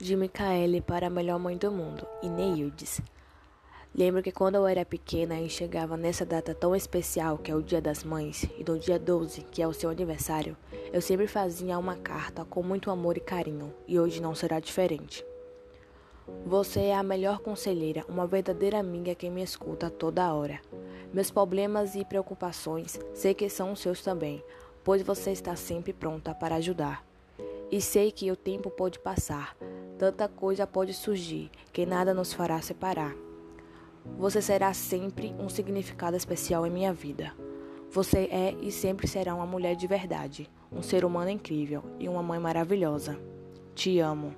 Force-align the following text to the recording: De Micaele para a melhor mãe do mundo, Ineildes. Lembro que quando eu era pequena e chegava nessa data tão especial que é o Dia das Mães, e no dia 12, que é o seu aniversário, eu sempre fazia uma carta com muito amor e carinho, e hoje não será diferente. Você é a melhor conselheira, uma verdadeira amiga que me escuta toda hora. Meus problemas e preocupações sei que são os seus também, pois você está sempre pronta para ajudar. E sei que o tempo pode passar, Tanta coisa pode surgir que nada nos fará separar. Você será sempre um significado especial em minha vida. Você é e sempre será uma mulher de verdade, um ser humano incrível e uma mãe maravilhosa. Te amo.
De 0.00 0.16
Micaele 0.16 0.80
para 0.80 1.08
a 1.08 1.10
melhor 1.10 1.38
mãe 1.38 1.58
do 1.58 1.70
mundo, 1.70 2.06
Ineildes. 2.22 3.02
Lembro 3.94 4.22
que 4.22 4.32
quando 4.32 4.54
eu 4.54 4.66
era 4.66 4.82
pequena 4.82 5.38
e 5.38 5.50
chegava 5.50 5.94
nessa 5.94 6.24
data 6.24 6.54
tão 6.54 6.74
especial 6.74 7.36
que 7.36 7.50
é 7.50 7.54
o 7.54 7.62
Dia 7.62 7.82
das 7.82 8.02
Mães, 8.02 8.48
e 8.58 8.64
no 8.64 8.78
dia 8.78 8.98
12, 8.98 9.42
que 9.50 9.60
é 9.60 9.68
o 9.68 9.74
seu 9.74 9.90
aniversário, 9.90 10.56
eu 10.90 11.02
sempre 11.02 11.26
fazia 11.26 11.78
uma 11.78 11.96
carta 11.96 12.46
com 12.46 12.62
muito 12.62 12.90
amor 12.90 13.18
e 13.18 13.20
carinho, 13.20 13.74
e 13.86 14.00
hoje 14.00 14.22
não 14.22 14.34
será 14.34 14.58
diferente. 14.58 15.22
Você 16.46 16.80
é 16.80 16.94
a 16.94 17.02
melhor 17.02 17.40
conselheira, 17.40 18.02
uma 18.08 18.26
verdadeira 18.26 18.78
amiga 18.78 19.14
que 19.14 19.28
me 19.28 19.42
escuta 19.42 19.90
toda 19.90 20.32
hora. 20.32 20.62
Meus 21.12 21.30
problemas 21.30 21.94
e 21.94 22.06
preocupações 22.06 22.98
sei 23.12 23.34
que 23.34 23.50
são 23.50 23.72
os 23.72 23.80
seus 23.80 24.02
também, 24.02 24.42
pois 24.82 25.02
você 25.02 25.30
está 25.30 25.54
sempre 25.56 25.92
pronta 25.92 26.34
para 26.34 26.54
ajudar. 26.54 27.09
E 27.70 27.80
sei 27.80 28.10
que 28.10 28.30
o 28.30 28.36
tempo 28.36 28.70
pode 28.70 28.98
passar, 28.98 29.56
Tanta 30.00 30.26
coisa 30.26 30.66
pode 30.66 30.94
surgir 30.94 31.50
que 31.74 31.84
nada 31.84 32.14
nos 32.14 32.32
fará 32.32 32.58
separar. 32.62 33.14
Você 34.16 34.40
será 34.40 34.72
sempre 34.72 35.34
um 35.38 35.46
significado 35.46 36.16
especial 36.16 36.66
em 36.66 36.70
minha 36.70 36.90
vida. 36.90 37.34
Você 37.90 38.20
é 38.32 38.56
e 38.62 38.72
sempre 38.72 39.06
será 39.06 39.34
uma 39.34 39.44
mulher 39.44 39.76
de 39.76 39.86
verdade, 39.86 40.50
um 40.72 40.80
ser 40.80 41.04
humano 41.04 41.28
incrível 41.28 41.82
e 41.98 42.08
uma 42.08 42.22
mãe 42.22 42.40
maravilhosa. 42.40 43.20
Te 43.74 43.98
amo. 43.98 44.34